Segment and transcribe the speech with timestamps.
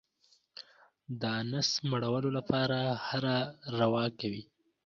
[1.21, 3.37] د نس مړولو لپاره هره
[3.79, 4.43] روا کوي.